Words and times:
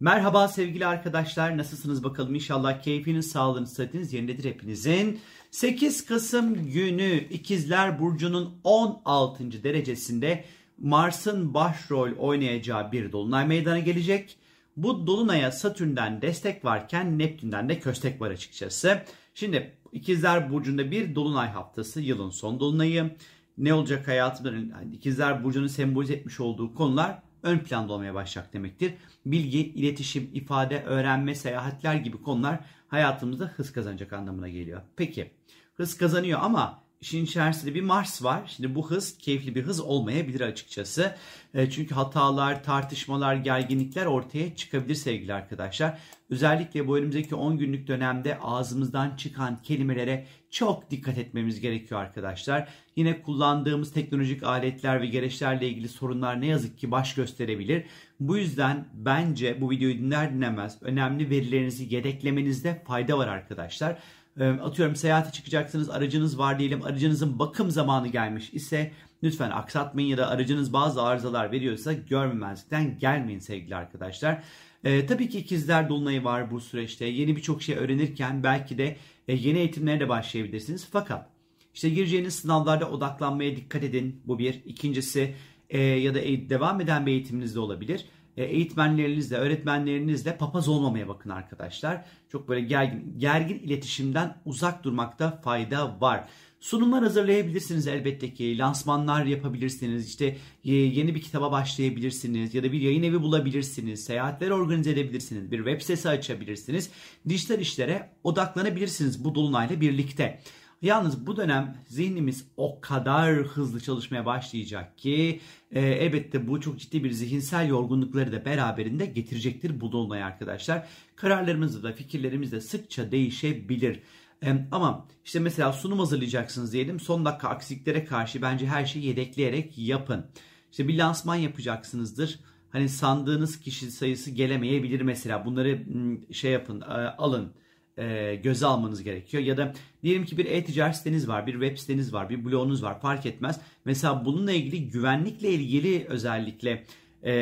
Merhaba 0.00 0.48
sevgili 0.48 0.86
arkadaşlar 0.86 1.58
nasılsınız 1.58 2.04
bakalım 2.04 2.34
inşallah 2.34 2.82
keyfiniz 2.82 3.30
sağlığınız 3.30 3.72
sıhhatiniz 3.72 4.12
yerindedir 4.12 4.44
hepinizin. 4.44 5.20
8 5.50 6.06
Kasım 6.06 6.54
günü 6.70 7.28
İkizler 7.30 8.00
Burcu'nun 8.00 8.54
16. 8.64 9.64
derecesinde 9.64 10.44
Mars'ın 10.78 11.54
başrol 11.54 12.16
oynayacağı 12.18 12.92
bir 12.92 13.12
dolunay 13.12 13.46
meydana 13.46 13.78
gelecek. 13.78 14.36
Bu 14.76 15.06
dolunaya 15.06 15.52
Satürn'den 15.52 16.22
destek 16.22 16.64
varken 16.64 17.18
Neptün'den 17.18 17.68
de 17.68 17.80
köstek 17.80 18.20
var 18.20 18.30
açıkçası. 18.30 19.02
Şimdi 19.34 19.72
İkizler 19.92 20.52
Burcu'nda 20.52 20.90
bir 20.90 21.14
dolunay 21.14 21.48
haftası 21.48 22.00
yılın 22.00 22.30
son 22.30 22.60
dolunayı. 22.60 23.16
Ne 23.58 23.74
olacak 23.74 24.08
hayatımda? 24.08 24.52
Yani 24.52 24.94
İkizler 24.94 25.44
Burcu'nun 25.44 25.66
sembolize 25.66 26.14
etmiş 26.14 26.40
olduğu 26.40 26.74
konular 26.74 27.29
ön 27.42 27.58
planda 27.58 27.92
olmaya 27.92 28.14
başlayacak 28.14 28.52
demektir. 28.52 28.94
Bilgi, 29.26 29.58
iletişim, 29.58 30.30
ifade, 30.32 30.82
öğrenme, 30.82 31.34
seyahatler 31.34 31.94
gibi 31.94 32.22
konular 32.22 32.60
hayatımızda 32.88 33.44
hız 33.44 33.72
kazanacak 33.72 34.12
anlamına 34.12 34.48
geliyor. 34.48 34.82
Peki 34.96 35.30
hız 35.74 35.96
kazanıyor 35.96 36.40
ama 36.42 36.82
işin 37.00 37.24
içerisinde 37.24 37.74
bir 37.74 37.82
Mars 37.82 38.24
var. 38.24 38.54
Şimdi 38.56 38.74
bu 38.74 38.90
hız 38.90 39.18
keyifli 39.18 39.54
bir 39.54 39.62
hız 39.62 39.80
olmayabilir 39.80 40.40
açıkçası. 40.40 41.14
E, 41.54 41.70
çünkü 41.70 41.94
hatalar, 41.94 42.64
tartışmalar, 42.64 43.34
gerginlikler 43.34 44.06
ortaya 44.06 44.56
çıkabilir 44.56 44.94
sevgili 44.94 45.34
arkadaşlar. 45.34 45.98
Özellikle 46.30 46.86
bu 46.86 46.98
önümüzdeki 46.98 47.34
10 47.34 47.58
günlük 47.58 47.86
dönemde 47.86 48.38
ağzımızdan 48.38 49.16
çıkan 49.16 49.62
kelimelere 49.62 50.26
çok 50.50 50.90
dikkat 50.90 51.18
etmemiz 51.18 51.60
gerekiyor 51.60 52.00
arkadaşlar. 52.00 52.68
Yine 52.96 53.22
kullandığımız 53.22 53.92
teknolojik 53.92 54.42
aletler 54.42 55.02
ve 55.02 55.06
gereçlerle 55.06 55.68
ilgili 55.68 55.88
sorunlar 55.88 56.40
ne 56.40 56.46
yazık 56.46 56.78
ki 56.78 56.90
baş 56.90 57.14
gösterebilir. 57.14 57.84
Bu 58.20 58.36
yüzden 58.36 58.88
bence 58.94 59.60
bu 59.60 59.70
videoyu 59.70 59.98
dinler 59.98 60.32
dinlemez 60.32 60.78
önemli 60.80 61.30
verilerinizi 61.30 61.94
yedeklemenizde 61.94 62.82
fayda 62.86 63.18
var 63.18 63.28
arkadaşlar. 63.28 63.98
Ee, 64.40 64.44
atıyorum 64.44 64.96
seyahate 64.96 65.32
çıkacaksınız 65.32 65.90
aracınız 65.90 66.38
var 66.38 66.58
diyelim 66.58 66.82
aracınızın 66.82 67.38
bakım 67.38 67.70
zamanı 67.70 68.08
gelmiş 68.08 68.50
ise 68.54 68.92
lütfen 69.22 69.50
aksatmayın 69.50 70.08
ya 70.08 70.18
da 70.18 70.28
aracınız 70.28 70.72
bazı 70.72 71.02
arızalar 71.02 71.52
veriyorsa 71.52 71.92
görmemezlikten 71.92 72.98
gelmeyin 72.98 73.38
sevgili 73.38 73.76
arkadaşlar. 73.76 74.42
Ee, 74.84 75.06
tabii 75.06 75.28
ki 75.28 75.38
ikizler 75.38 75.88
dolunayı 75.88 76.24
var 76.24 76.50
bu 76.50 76.60
süreçte 76.60 77.06
yeni 77.06 77.36
birçok 77.36 77.62
şey 77.62 77.76
öğrenirken 77.76 78.42
belki 78.42 78.78
de 78.78 78.96
e, 79.28 79.34
yeni 79.34 79.58
eğitimlere 79.58 80.00
de 80.00 80.08
başlayabilirsiniz 80.08 80.88
fakat 80.92 81.30
işte 81.74 81.90
gireceğiniz 81.90 82.34
sınavlarda 82.34 82.90
odaklanmaya 82.90 83.56
dikkat 83.56 83.84
edin 83.84 84.22
bu 84.26 84.38
bir. 84.38 84.60
İkincisi 84.64 85.34
e, 85.70 85.80
ya 85.80 86.14
da 86.14 86.18
devam 86.50 86.80
eden 86.80 87.06
bir 87.06 87.12
eğitiminiz 87.12 87.54
de 87.54 87.60
olabilir 87.60 88.00
e, 88.00 88.19
eğitmenlerinizle, 88.44 89.36
öğretmenlerinizle 89.36 90.36
papaz 90.36 90.68
olmamaya 90.68 91.08
bakın 91.08 91.30
arkadaşlar. 91.30 92.04
Çok 92.28 92.48
böyle 92.48 92.60
gergin, 92.60 93.14
gergin 93.18 93.58
iletişimden 93.58 94.36
uzak 94.44 94.84
durmakta 94.84 95.40
fayda 95.40 96.00
var. 96.00 96.28
Sunumlar 96.60 97.02
hazırlayabilirsiniz 97.02 97.86
elbette 97.86 98.34
ki. 98.34 98.58
Lansmanlar 98.58 99.24
yapabilirsiniz. 99.24 100.08
İşte 100.08 100.36
e, 100.64 100.74
yeni 100.74 101.14
bir 101.14 101.20
kitaba 101.20 101.52
başlayabilirsiniz. 101.52 102.54
Ya 102.54 102.62
da 102.62 102.72
bir 102.72 102.80
yayın 102.80 103.02
evi 103.02 103.22
bulabilirsiniz. 103.22 104.04
Seyahatler 104.04 104.50
organize 104.50 104.90
edebilirsiniz. 104.90 105.50
Bir 105.50 105.58
web 105.58 105.80
sitesi 105.80 106.08
açabilirsiniz. 106.08 106.90
Dijital 107.28 107.60
işlere 107.60 108.10
odaklanabilirsiniz 108.24 109.24
bu 109.24 109.34
dolunayla 109.34 109.80
birlikte. 109.80 110.40
Yalnız 110.82 111.26
bu 111.26 111.36
dönem 111.36 111.76
zihnimiz 111.86 112.48
o 112.56 112.80
kadar 112.80 113.36
hızlı 113.36 113.80
çalışmaya 113.80 114.26
başlayacak 114.26 114.98
ki 114.98 115.40
e, 115.70 115.80
elbette 115.80 116.48
bu 116.48 116.60
çok 116.60 116.78
ciddi 116.78 117.04
bir 117.04 117.10
zihinsel 117.10 117.68
yorgunlukları 117.68 118.32
da 118.32 118.44
beraberinde 118.44 119.06
getirecektir 119.06 119.80
bu 119.80 119.92
dolunay 119.92 120.22
arkadaşlar. 120.22 120.88
Kararlarımız 121.16 121.82
da 121.82 121.92
fikirlerimiz 121.92 122.52
de 122.52 122.60
sıkça 122.60 123.12
değişebilir. 123.12 124.00
E, 124.42 124.66
ama 124.72 125.08
işte 125.24 125.40
mesela 125.40 125.72
sunum 125.72 125.98
hazırlayacaksınız 125.98 126.72
diyelim 126.72 127.00
son 127.00 127.24
dakika 127.24 127.48
aksiliklere 127.48 128.04
karşı 128.04 128.42
bence 128.42 128.66
her 128.66 128.86
şeyi 128.86 129.06
yedekleyerek 129.06 129.78
yapın. 129.78 130.26
İşte 130.70 130.88
bir 130.88 130.98
lansman 130.98 131.36
yapacaksınızdır. 131.36 132.40
Hani 132.70 132.88
sandığınız 132.88 133.60
kişi 133.60 133.90
sayısı 133.90 134.30
gelemeyebilir 134.30 135.00
mesela. 135.00 135.44
Bunları 135.44 135.86
şey 136.32 136.52
yapın, 136.52 136.80
alın 137.18 137.52
e, 138.00 138.34
göze 138.34 138.66
almanız 138.66 139.02
gerekiyor. 139.02 139.42
Ya 139.42 139.56
da 139.56 139.72
diyelim 140.02 140.24
ki 140.24 140.38
bir 140.38 140.46
e-ticaret 140.46 140.96
siteniz 140.96 141.28
var, 141.28 141.46
bir 141.46 141.52
web 141.52 141.76
siteniz 141.76 142.12
var, 142.12 142.30
bir 142.30 142.44
blogunuz 142.44 142.82
var 142.82 143.00
fark 143.00 143.26
etmez. 143.26 143.60
Mesela 143.84 144.24
bununla 144.24 144.52
ilgili 144.52 144.88
güvenlikle 144.88 145.50
ilgili 145.50 146.06
özellikle 146.08 146.84
e, 147.24 147.32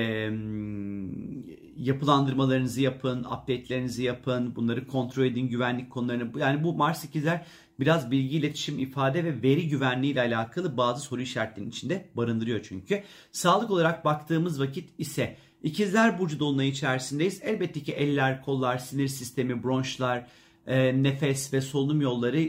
yapılandırmalarınızı 1.76 2.80
yapın, 2.80 3.24
update'lerinizi 3.24 4.02
yapın, 4.02 4.56
bunları 4.56 4.86
kontrol 4.86 5.24
edin, 5.24 5.48
güvenlik 5.48 5.90
konularını. 5.90 6.38
Yani 6.38 6.64
bu 6.64 6.74
Mars 6.74 7.04
8'ler 7.04 7.40
biraz 7.80 8.10
bilgi, 8.10 8.36
iletişim, 8.36 8.78
ifade 8.78 9.24
ve 9.24 9.42
veri 9.42 9.68
güvenliği 9.68 10.12
ile 10.12 10.20
alakalı 10.20 10.76
bazı 10.76 11.02
soru 11.02 11.20
işaretlerinin 11.20 11.70
içinde 11.70 12.08
barındırıyor 12.14 12.60
çünkü. 12.68 13.02
Sağlık 13.32 13.70
olarak 13.70 14.04
baktığımız 14.04 14.60
vakit 14.60 14.90
ise 14.98 15.36
İkizler 15.62 16.18
Burcu 16.18 16.40
dolunayı 16.40 16.70
içerisindeyiz. 16.70 17.40
Elbette 17.42 17.82
ki 17.82 17.92
eller, 17.92 18.42
kollar, 18.42 18.78
sinir 18.78 19.08
sistemi, 19.08 19.62
bronşlar, 19.62 20.26
e, 20.68 21.02
nefes 21.02 21.52
ve 21.52 21.60
solunum 21.60 22.00
yolları 22.00 22.48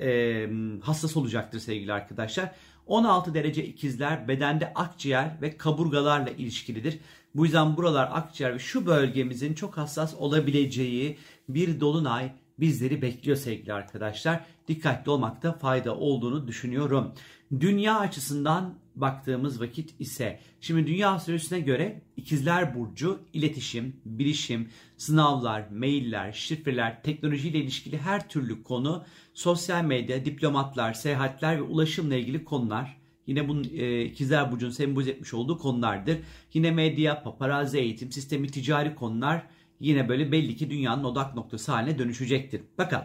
e, 0.00 0.50
hassas 0.82 1.16
olacaktır 1.16 1.60
sevgili 1.60 1.92
arkadaşlar. 1.92 2.52
16 2.86 3.34
derece 3.34 3.64
ikizler 3.64 4.28
bedende 4.28 4.74
akciğer 4.74 5.42
ve 5.42 5.56
kaburgalarla 5.56 6.30
ilişkilidir. 6.30 6.98
Bu 7.34 7.44
yüzden 7.44 7.76
buralar 7.76 8.08
akciğer 8.12 8.54
ve 8.54 8.58
şu 8.58 8.86
bölgemizin 8.86 9.54
çok 9.54 9.76
hassas 9.76 10.14
olabileceği 10.14 11.18
bir 11.48 11.80
dolunay 11.80 12.32
bizleri 12.60 13.02
bekliyor 13.02 13.36
sevgili 13.36 13.72
arkadaşlar. 13.72 14.44
Dikkatli 14.68 15.10
olmakta 15.10 15.52
fayda 15.52 15.96
olduğunu 15.96 16.48
düşünüyorum. 16.48 17.12
Dünya 17.60 17.98
açısından 17.98 18.74
baktığımız 18.96 19.60
vakit 19.60 20.00
ise 20.00 20.40
şimdi 20.60 20.86
dünya 20.86 21.10
astrolojisine 21.10 21.60
göre 21.60 22.02
ikizler 22.16 22.74
burcu 22.74 23.20
iletişim, 23.32 23.96
bilişim, 24.04 24.68
sınavlar, 24.96 25.68
mailler, 25.70 26.32
şifreler, 26.32 27.02
teknolojiyle 27.02 27.58
ilişkili 27.58 27.98
her 27.98 28.28
türlü 28.28 28.62
konu, 28.62 29.04
sosyal 29.34 29.84
medya, 29.84 30.24
diplomatlar, 30.24 30.94
seyahatler 30.94 31.56
ve 31.58 31.62
ulaşımla 31.62 32.14
ilgili 32.14 32.44
konular 32.44 33.00
Yine 33.30 33.48
bunun 33.48 33.64
e, 33.64 34.04
ikizler 34.04 34.52
burcunun 34.52 34.72
sembolize 34.72 35.10
etmiş 35.10 35.34
olduğu 35.34 35.58
konulardır. 35.58 36.18
Yine 36.54 36.70
medya, 36.70 37.22
paparazzi 37.22 37.78
eğitim, 37.78 38.12
sistemi, 38.12 38.48
ticari 38.48 38.94
konular 38.94 39.46
yine 39.80 40.08
böyle 40.08 40.32
belli 40.32 40.56
ki 40.56 40.70
dünyanın 40.70 41.04
odak 41.04 41.34
noktası 41.34 41.72
haline 41.72 41.98
dönüşecektir. 41.98 42.62
Bakın 42.78 43.00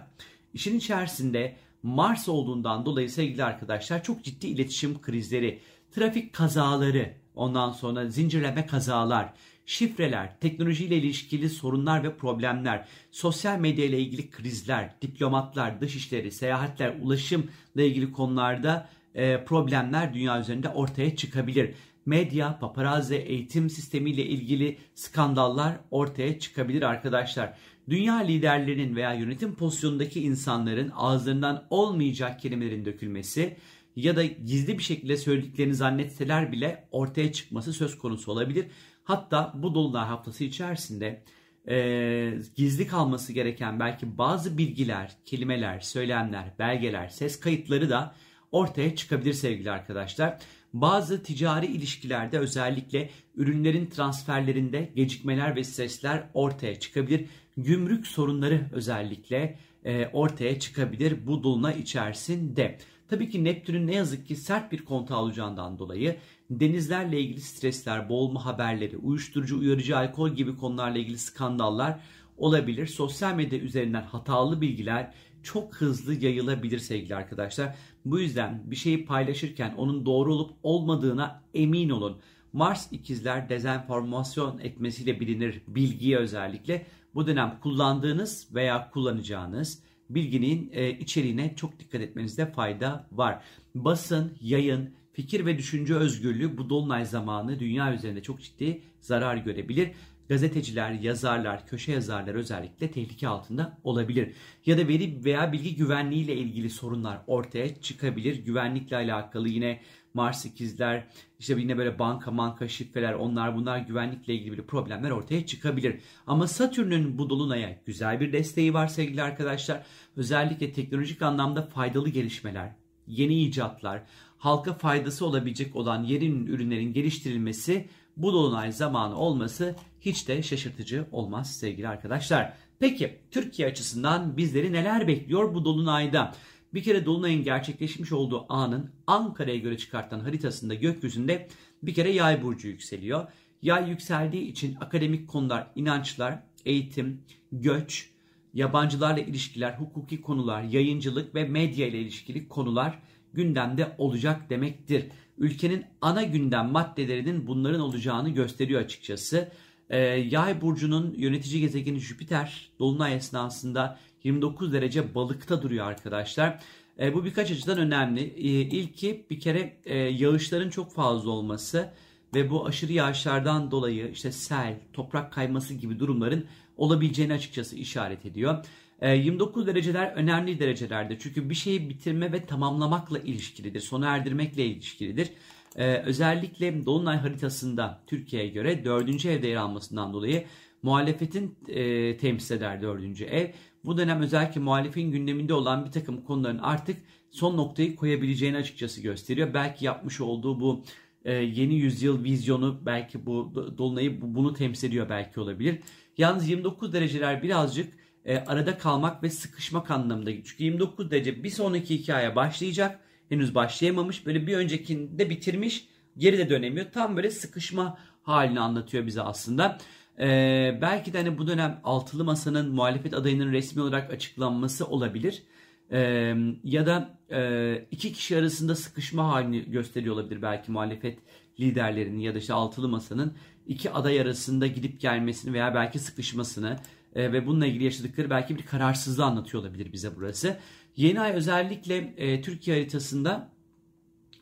işin 0.54 0.78
içerisinde 0.78 1.56
Mars 1.84 2.30
olduğundan 2.30 2.86
dolayı 2.86 3.10
sevgili 3.10 3.44
arkadaşlar 3.44 4.04
çok 4.04 4.24
ciddi 4.24 4.48
iletişim 4.48 5.02
krizleri, 5.02 5.60
trafik 5.92 6.34
kazaları, 6.34 7.14
ondan 7.36 7.72
sonra 7.72 8.08
zincirleme 8.08 8.66
kazalar, 8.66 9.34
şifreler, 9.66 10.40
teknolojiyle 10.40 10.98
ilişkili 10.98 11.50
sorunlar 11.50 12.04
ve 12.04 12.18
problemler, 12.18 12.88
sosyal 13.12 13.60
medya 13.60 13.86
ile 13.86 14.00
ilgili 14.00 14.30
krizler, 14.30 14.96
diplomatlar, 15.02 15.82
dışişleri, 15.82 16.32
seyahatler, 16.32 16.96
ulaşımla 17.02 17.82
ilgili 17.82 18.12
konularda 18.12 18.90
e, 19.16 19.46
problemler 19.46 20.14
dünya 20.14 20.40
üzerinde 20.40 20.70
ortaya 20.70 21.16
çıkabilir. 21.16 21.76
Medya, 22.06 22.60
paparazzi, 22.60 23.16
eğitim 23.16 23.70
sistemiyle 23.70 24.26
ilgili 24.26 24.78
skandallar 24.96 25.78
ortaya 25.92 26.40
çıkabilir 26.40 26.82
arkadaşlar. 26.82 27.58
Dünya 27.90 28.16
liderlerinin 28.16 28.96
veya 28.96 29.14
yönetim 29.14 29.56
pozisyonundaki 29.56 30.22
insanların 30.22 30.92
ağızlarından 30.96 31.68
olmayacak 31.70 32.40
kelimelerin 32.40 32.86
dökülmesi 32.86 33.58
ya 33.96 34.16
da 34.16 34.24
gizli 34.24 34.78
bir 34.78 34.84
şekilde 34.84 35.18
söylediklerini 35.18 35.76
zannetseler 35.76 36.52
bile 36.52 36.88
ortaya 36.92 37.32
çıkması 37.32 37.74
söz 37.74 37.98
konusu 37.98 38.32
olabilir. 38.32 38.66
Hatta 39.04 39.54
bu 39.56 39.76
dolunay 39.76 40.06
haftası 40.06 40.44
içerisinde 40.44 41.24
e, 41.70 42.38
gizli 42.56 42.88
kalması 42.88 43.34
gereken 43.34 43.80
belki 43.80 44.18
bazı 44.18 44.58
bilgiler, 44.58 45.18
kelimeler, 45.26 45.80
söylemler, 45.80 46.46
belgeler, 46.60 47.10
ses 47.10 47.40
kayıtları 47.40 47.90
da 47.90 48.16
ortaya 48.56 48.96
çıkabilir 48.96 49.34
sevgili 49.34 49.72
arkadaşlar. 49.72 50.38
Bazı 50.74 51.24
ticari 51.24 51.66
ilişkilerde 51.66 52.40
özellikle 52.40 53.10
ürünlerin 53.36 53.86
transferlerinde 53.86 54.92
gecikmeler 54.96 55.56
ve 55.56 55.64
stresler 55.64 56.24
ortaya 56.34 56.80
çıkabilir. 56.80 57.26
Gümrük 57.58 58.08
sorunları 58.08 58.70
özellikle 58.72 59.58
e, 59.86 60.08
ortaya 60.08 60.60
çıkabilir 60.60 61.28
bu 61.28 61.44
dolunay 61.44 61.80
içerisinde. 61.80 62.78
Tabii 63.10 63.30
ki 63.30 63.44
Neptün'ün 63.44 63.88
ne 63.88 63.96
yazık 63.96 64.28
ki 64.28 64.36
sert 64.36 64.72
bir 64.72 64.86
kontağı 64.86 65.20
olacağından 65.20 65.80
dolayı 65.80 66.18
denizlerle 66.50 67.20
ilgili 67.20 67.42
stresler, 67.42 68.10
boğulma 68.10 68.46
haberleri, 68.46 68.98
uyuşturucu, 68.98 69.60
uyarıcı, 69.60 69.98
alkol 69.98 70.30
gibi 70.30 70.58
konularla 70.58 70.98
ilgili 70.98 71.18
skandallar 71.18 72.00
olabilir. 72.38 72.88
Sosyal 72.88 73.36
medya 73.36 73.60
üzerinden 73.60 74.04
hatalı 74.04 74.62
bilgiler 74.62 75.14
çok 75.46 75.76
hızlı 75.76 76.14
yayılabilir 76.14 76.80
sevgili 76.80 77.16
arkadaşlar. 77.16 77.76
Bu 78.06 78.20
yüzden 78.20 78.62
bir 78.66 78.76
şeyi 78.76 79.06
paylaşırken 79.06 79.74
onun 79.78 80.06
doğru 80.06 80.34
olup 80.34 80.54
olmadığına 80.64 81.42
emin 81.54 81.90
olun. 81.90 82.18
Mars 82.54 82.92
ikizler 82.92 83.50
dezenformasyon 83.50 84.60
etmesiyle 84.60 85.20
bilinir 85.20 85.62
bilgiyi 85.68 86.18
özellikle. 86.18 86.86
Bu 87.16 87.28
dönem 87.28 87.58
kullandığınız 87.62 88.48
veya 88.56 88.90
kullanacağınız 88.90 89.84
bilginin 90.10 90.70
e, 90.74 90.90
içeriğine 90.90 91.56
çok 91.56 91.80
dikkat 91.80 92.02
etmenizde 92.02 92.52
fayda 92.52 93.08
var. 93.12 93.44
Basın, 93.76 94.34
yayın, 94.42 94.90
fikir 95.14 95.46
ve 95.46 95.58
düşünce 95.58 95.96
özgürlüğü 95.96 96.58
bu 96.58 96.70
dolunay 96.70 97.06
zamanı 97.06 97.60
dünya 97.60 97.94
üzerinde 97.94 98.22
çok 98.22 98.42
ciddi 98.42 98.82
zarar 99.02 99.38
görebilir. 99.38 99.92
Gazeteciler, 100.30 100.92
yazarlar, 100.92 101.68
köşe 101.68 101.92
yazarlar 101.92 102.36
özellikle 102.36 102.92
tehlike 102.92 103.28
altında 103.28 103.78
olabilir. 103.84 104.34
Ya 104.66 104.78
da 104.78 104.88
veri 104.88 105.26
veya 105.26 105.52
bilgi 105.52 105.76
güvenliği 105.76 106.24
ile 106.24 106.36
ilgili 106.36 106.70
sorunlar 106.70 107.22
ortaya 107.28 107.82
çıkabilir. 107.82 108.46
Güvenlikle 108.46 108.96
alakalı 108.96 109.50
yine 109.50 109.82
Mars 110.14 110.46
ikizler, 110.46 111.08
işte 111.40 111.60
yine 111.60 111.78
böyle 111.78 112.00
banka 112.00 112.32
manka 112.32 112.68
şifreler 112.68 113.14
onlar 113.14 113.56
bunlar 113.56 113.80
güvenlikle 113.80 114.34
ilgili 114.34 114.66
problemler 114.66 115.12
ortaya 115.12 115.46
çıkabilir. 115.46 116.00
Ama 116.28 116.48
Satürn'ün 116.48 117.18
bu 117.18 117.30
dolunaya 117.30 117.82
güzel 117.86 118.20
bir 118.20 118.34
desteği 118.34 118.74
var 118.74 118.88
sevgili 118.88 119.24
arkadaşlar. 119.24 119.86
Özellikle 120.18 120.72
teknolojik 120.72 121.22
anlamda 121.22 121.62
faydalı 121.62 122.10
gelişmeler, 122.10 122.72
yeni 123.08 123.44
icatlar, 123.44 124.04
halka 124.38 124.74
faydası 124.74 125.26
olabilecek 125.26 125.76
olan 125.76 126.04
yeni 126.04 126.26
ürünlerin 126.26 126.94
geliştirilmesi 126.94 127.88
bu 128.18 128.34
dolunay 128.34 128.72
zamanı 128.72 129.18
olması 129.18 129.76
hiç 130.02 130.28
de 130.28 130.44
şaşırtıcı 130.44 131.08
olmaz 131.12 131.56
sevgili 131.56 131.88
arkadaşlar. 131.88 132.54
Peki 132.80 133.20
Türkiye 133.32 133.68
açısından 133.68 134.38
bizleri 134.38 134.74
neler 134.74 135.08
bekliyor 135.08 135.54
bu 135.54 135.66
dolunayda? 135.66 136.36
Bir 136.74 136.84
kere 136.84 137.06
Dolunay'ın 137.06 137.44
gerçekleşmiş 137.44 138.12
olduğu 138.12 138.46
anın 138.50 138.92
Ankara'ya 139.08 139.58
göre 139.58 139.78
çıkartılan 139.78 140.20
haritasında 140.20 140.74
gökyüzünde 140.74 141.48
bir 141.84 141.94
kere 141.94 142.12
yay 142.12 142.44
burcu 142.44 142.68
yükseliyor. 142.68 143.28
Yay 143.62 143.90
yükseldiği 143.90 144.44
için 144.44 144.76
akademik 144.82 145.28
konular, 145.28 145.68
inançlar, 145.76 146.44
eğitim, 146.66 147.22
göç, 147.52 148.10
yabancılarla 148.54 149.20
ilişkiler, 149.20 149.74
hukuki 149.74 150.22
konular, 150.22 150.64
yayıncılık 150.64 151.36
ve 151.36 151.44
medya 151.48 151.88
ile 151.88 152.00
ilişkili 152.00 152.48
konular 152.48 153.00
gündemde 153.36 153.96
olacak 153.98 154.50
demektir. 154.50 155.06
Ülkenin 155.38 155.86
ana 156.02 156.24
gündem 156.24 156.72
maddelerinin 156.72 157.48
bunların 157.48 157.82
olacağını 157.82 158.30
gösteriyor 158.30 158.82
açıkçası. 158.82 159.50
Ee, 159.90 159.98
Yay 160.00 160.62
burcunun 160.62 161.14
yönetici 161.18 161.62
gezegeni 161.62 162.00
Jüpiter 162.00 162.70
dolunay 162.80 163.16
esnasında 163.16 164.00
29 164.24 164.74
derece 164.74 165.16
balıkta 165.16 165.62
duruyor 165.62 165.86
arkadaşlar. 165.86 166.60
E, 167.00 167.14
bu 167.14 167.26
birkaç 167.26 167.52
açıdan 167.52 167.78
önemli. 167.78 168.22
E, 168.22 168.50
ilki 168.50 169.26
bir 169.30 169.40
kere 169.40 169.78
e, 169.86 169.98
yağışların 169.98 170.70
çok 170.70 170.94
fazla 170.94 171.32
olması 171.32 171.90
ve 172.36 172.50
bu 172.50 172.66
aşırı 172.66 172.94
yağışlardan 172.94 173.72
dolayı 173.72 174.12
işte 174.12 174.32
sel, 174.32 174.80
toprak 174.94 175.34
kayması 175.34 175.74
gibi 175.74 176.00
durumların 176.00 176.46
olabileceğini 176.78 177.34
açıkçası 177.34 177.76
işaret 177.76 178.26
ediyor. 178.26 178.66
E, 179.02 179.16
29 179.16 179.68
dereceler 179.68 180.12
önemli 180.16 180.60
derecelerde 180.60 181.20
çünkü 181.20 181.50
bir 181.50 181.56
şeyi 181.56 181.90
bitirme 181.90 182.32
ve 182.32 182.46
tamamlamakla 182.46 183.20
ilişkilidir, 183.20 183.80
sona 183.80 184.16
erdirmekle 184.16 184.66
ilişkilidir. 184.66 185.32
Ee, 185.76 185.98
özellikle 185.98 186.86
Dolunay 186.86 187.18
haritasında 187.18 188.02
Türkiye'ye 188.08 188.50
göre 188.50 188.86
4. 188.86 189.26
evde 189.26 189.48
yer 189.48 189.56
almasından 189.56 190.14
dolayı 190.14 190.46
muhalefetin 190.84 191.56
e, 191.68 192.18
temsil 192.18 192.56
eder 192.56 192.82
4. 192.82 193.22
ev. 193.22 193.52
Bu 193.86 193.98
dönem 193.98 194.22
özellikle 194.22 194.62
muhalefin 194.62 195.12
gündeminde 195.12 195.54
olan 195.54 195.86
bir 195.86 195.92
takım 195.92 196.22
konuların 196.22 196.58
artık 196.58 196.98
son 197.32 197.58
noktayı 197.58 197.96
koyabileceğini 197.96 198.58
açıkçası 198.58 199.02
gösteriyor. 199.02 199.54
Belki 199.54 199.86
yapmış 199.86 200.22
olduğu 200.22 200.60
bu 200.60 200.84
e, 201.26 201.34
yeni 201.34 201.76
yüzyıl 201.76 202.24
vizyonu 202.24 202.82
belki 202.86 203.26
bu 203.26 203.54
Dolunay'ı 203.78 204.22
bunu 204.22 204.54
temsil 204.54 204.88
ediyor 204.88 205.10
belki 205.10 205.40
olabilir. 205.40 205.80
Yalnız 206.18 206.50
29 206.50 206.94
dereceler 206.94 207.44
birazcık 207.44 207.94
e, 208.26 208.38
arada 208.38 208.78
kalmak 208.78 209.24
ve 209.24 209.30
sıkışmak 209.30 209.92
anlamında. 209.92 210.32
Çünkü 210.32 210.64
29 210.64 211.12
derece 211.12 211.44
bir 211.44 211.50
sonraki 211.50 211.98
hikaye 212.00 212.36
başlayacak 212.36 213.00
henüz 213.30 213.56
başlayamamış. 213.56 214.26
Böyle 214.26 214.48
bir 214.48 214.58
öncekinde 214.58 215.30
bitirmiş 215.30 215.88
geri 216.18 216.38
de 216.38 216.50
dönemiyor. 216.50 216.86
Tam 216.92 217.16
böyle 217.16 217.32
sıkışma 217.32 217.98
halini 218.24 218.60
anlatıyor 218.60 219.06
bize 219.06 219.22
aslında. 219.22 219.78
Ee, 220.20 220.80
belki 220.82 221.14
de 221.14 221.18
hani 221.18 221.38
bu 221.38 221.48
dönem 221.48 221.82
altılı 221.84 222.24
masanın 222.24 222.76
muhalefet 222.76 223.14
adayının 223.14 223.52
resmi 223.52 223.82
olarak 223.82 224.14
açıklanması 224.14 224.86
olabilir. 224.86 225.44
Ee, 225.92 226.36
ya 226.64 226.86
da 226.86 227.20
e, 227.32 227.88
iki 227.92 228.14
kişi 228.14 228.38
arasında 228.38 228.76
sıkışma 228.76 229.32
halini 229.32 229.72
gösteriyor 229.72 230.16
olabilir 230.16 230.42
belki 230.42 230.72
muhalefet 230.72 231.20
liderlerinin 231.60 232.20
ya 232.20 232.34
da 232.34 232.38
işte 232.38 232.54
altılı 232.54 232.90
masanın 232.90 233.34
iki 233.68 233.92
aday 233.92 234.22
arasında 234.22 234.68
gidip 234.68 235.00
gelmesini 235.02 235.54
veya 235.54 235.76
belki 235.76 236.00
sıkışmasını 236.00 236.80
e, 237.16 237.34
ve 237.34 237.48
bununla 237.48 237.66
ilgili 237.66 237.84
yaşadıkları 237.84 238.30
belki 238.30 238.58
bir 238.58 238.66
kararsızlığı 238.66 239.26
anlatıyor 239.26 239.64
olabilir 239.64 239.94
bize 239.94 240.16
burası. 240.16 240.58
Yeni 240.96 241.22
ay 241.22 241.32
özellikle 241.32 242.14
e, 242.18 242.42
Türkiye 242.42 242.78
haritasında 242.78 243.50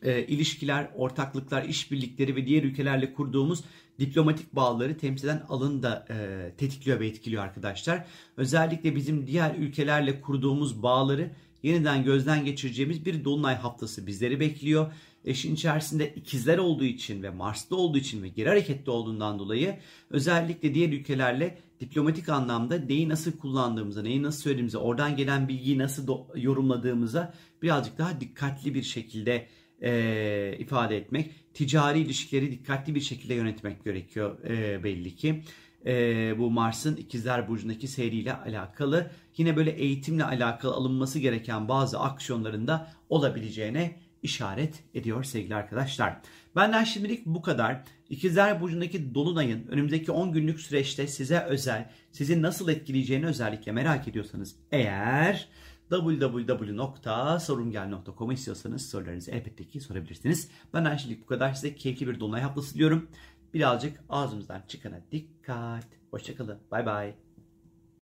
e, 0.01 0.25
ilişkiler, 0.25 0.89
ortaklıklar, 0.95 1.63
işbirlikleri 1.63 2.35
ve 2.35 2.45
diğer 2.45 2.63
ülkelerle 2.63 3.13
kurduğumuz 3.13 3.63
diplomatik 3.99 4.55
bağları 4.55 4.97
temsilen 4.97 5.43
alın 5.49 5.83
da 5.83 6.05
e, 6.09 6.51
tetikliyor 6.57 6.99
ve 6.99 7.07
etkiliyor 7.07 7.43
arkadaşlar. 7.43 8.05
Özellikle 8.37 8.95
bizim 8.95 9.27
diğer 9.27 9.55
ülkelerle 9.55 10.21
kurduğumuz 10.21 10.83
bağları 10.83 11.31
yeniden 11.63 12.03
gözden 12.03 12.45
geçireceğimiz 12.45 13.05
bir 13.05 13.25
dolunay 13.25 13.55
haftası 13.55 14.07
bizleri 14.07 14.39
bekliyor. 14.39 14.93
Eşin 15.25 15.53
içerisinde 15.53 16.13
ikizler 16.13 16.57
olduğu 16.57 16.83
için 16.83 17.23
ve 17.23 17.29
Mars'ta 17.29 17.75
olduğu 17.75 17.97
için 17.97 18.23
ve 18.23 18.27
geri 18.27 18.49
hareketli 18.49 18.91
olduğundan 18.91 19.39
dolayı 19.39 19.79
özellikle 20.09 20.73
diğer 20.73 20.89
ülkelerle 20.89 21.57
diplomatik 21.79 22.29
anlamda 22.29 22.77
neyi 22.77 23.09
nasıl 23.09 23.31
kullandığımıza, 23.31 24.01
neyi 24.01 24.23
nasıl 24.23 24.41
söylediğimize, 24.41 24.77
oradan 24.77 25.15
gelen 25.15 25.47
bilgiyi 25.47 25.77
nasıl 25.77 26.17
yorumladığımıza 26.35 27.33
birazcık 27.61 27.97
daha 27.97 28.21
dikkatli 28.21 28.73
bir 28.73 28.83
şekilde 28.83 29.47
e, 29.81 30.55
ifade 30.59 30.97
etmek, 30.97 31.31
ticari 31.53 31.99
ilişkileri 31.99 32.51
dikkatli 32.51 32.95
bir 32.95 33.01
şekilde 33.01 33.33
yönetmek 33.33 33.83
gerekiyor 33.83 34.43
e, 34.43 34.83
belli 34.83 35.15
ki. 35.15 35.43
E, 35.85 36.35
bu 36.39 36.51
Mars'ın 36.51 36.95
ikizler 36.95 37.47
burcundaki 37.47 37.87
seyriyle 37.87 38.33
alakalı 38.35 39.11
yine 39.37 39.55
böyle 39.55 39.71
eğitimle 39.71 40.23
alakalı 40.23 40.73
alınması 40.73 41.19
gereken 41.19 41.67
bazı 41.67 41.99
aksiyonlarında 41.99 42.91
olabileceğine 43.09 43.99
işaret 44.23 44.83
ediyor 44.93 45.23
sevgili 45.23 45.55
arkadaşlar. 45.55 46.21
Benden 46.55 46.83
şimdilik 46.83 47.25
bu 47.25 47.41
kadar. 47.41 47.83
İkizler 48.09 48.61
Burcu'ndaki 48.61 49.15
Dolunay'ın 49.15 49.67
önümüzdeki 49.67 50.11
10 50.11 50.31
günlük 50.31 50.59
süreçte 50.59 51.07
size 51.07 51.39
özel, 51.39 51.89
sizi 52.11 52.41
nasıl 52.41 52.69
etkileyeceğini 52.69 53.25
özellikle 53.25 53.71
merak 53.71 54.07
ediyorsanız 54.07 54.55
eğer 54.71 55.49
www.sorungel.com 55.89 58.31
istiyorsanız 58.31 58.89
sorularınızı 58.89 59.31
elbette 59.31 59.67
ki 59.67 59.79
sorabilirsiniz. 59.79 60.49
Benden 60.73 60.97
şimdilik 60.97 61.21
bu 61.21 61.25
kadar. 61.25 61.53
Size 61.53 61.75
keyifli 61.75 62.07
bir 62.07 62.19
Dolunay 62.19 62.41
haftası 62.41 62.73
diliyorum. 62.73 63.09
Birazcık 63.53 63.99
ağzımızdan 64.09 64.63
çıkana 64.67 65.01
dikkat. 65.11 65.87
Hoşçakalın. 66.11 66.59
Bay 66.71 66.85
bay. 66.85 67.22